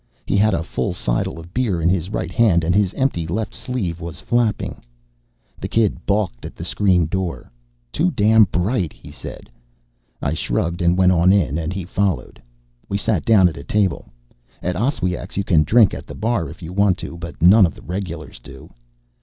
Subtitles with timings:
[0.25, 3.53] He had a full seidel of beer in his right hand and his empty left
[3.53, 4.81] sleeve was flapping.
[5.59, 7.51] The kid balked at the screen door.
[7.91, 9.47] "Too damn bright," he said.
[10.19, 12.41] I shrugged and went on in and he followed.
[12.89, 14.09] We sat down at a table.
[14.63, 17.75] At Oswiak's you can drink at the bar if you want to, but none of
[17.75, 18.71] the regulars do.